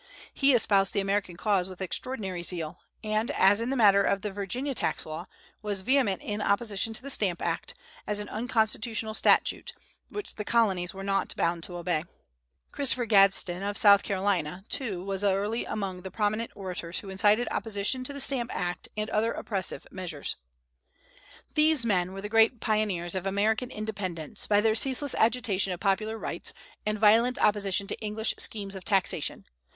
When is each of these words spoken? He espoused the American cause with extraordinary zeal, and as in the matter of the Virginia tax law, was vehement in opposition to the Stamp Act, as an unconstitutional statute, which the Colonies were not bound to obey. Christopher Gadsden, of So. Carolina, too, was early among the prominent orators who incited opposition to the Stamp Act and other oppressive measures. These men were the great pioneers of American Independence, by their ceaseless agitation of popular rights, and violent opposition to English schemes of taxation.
He 0.33 0.55
espoused 0.55 0.93
the 0.95 0.99
American 0.99 1.37
cause 1.37 1.69
with 1.69 1.79
extraordinary 1.79 2.41
zeal, 2.41 2.79
and 3.03 3.29
as 3.29 3.61
in 3.61 3.69
the 3.69 3.75
matter 3.75 4.01
of 4.01 4.23
the 4.23 4.31
Virginia 4.31 4.73
tax 4.73 5.05
law, 5.05 5.27
was 5.61 5.81
vehement 5.81 6.23
in 6.23 6.41
opposition 6.41 6.91
to 6.95 7.03
the 7.03 7.09
Stamp 7.11 7.39
Act, 7.39 7.75
as 8.07 8.19
an 8.19 8.27
unconstitutional 8.29 9.13
statute, 9.13 9.73
which 10.09 10.37
the 10.37 10.43
Colonies 10.43 10.91
were 10.91 11.03
not 11.03 11.35
bound 11.35 11.61
to 11.65 11.75
obey. 11.77 12.03
Christopher 12.71 13.05
Gadsden, 13.05 13.61
of 13.61 13.77
So. 13.77 13.95
Carolina, 13.99 14.65
too, 14.69 15.03
was 15.03 15.23
early 15.23 15.65
among 15.65 16.01
the 16.01 16.09
prominent 16.09 16.49
orators 16.55 17.01
who 17.01 17.09
incited 17.11 17.47
opposition 17.51 18.03
to 18.05 18.11
the 18.11 18.19
Stamp 18.19 18.49
Act 18.55 18.89
and 18.97 19.07
other 19.11 19.31
oppressive 19.33 19.85
measures. 19.91 20.35
These 21.53 21.85
men 21.85 22.11
were 22.11 22.21
the 22.23 22.27
great 22.27 22.59
pioneers 22.59 23.13
of 23.13 23.27
American 23.27 23.69
Independence, 23.69 24.47
by 24.47 24.61
their 24.61 24.73
ceaseless 24.73 25.13
agitation 25.13 25.71
of 25.73 25.79
popular 25.79 26.17
rights, 26.17 26.53
and 26.87 26.97
violent 26.97 27.37
opposition 27.37 27.85
to 27.85 27.99
English 27.99 28.33
schemes 28.39 28.73
of 28.73 28.83
taxation. 28.83 29.45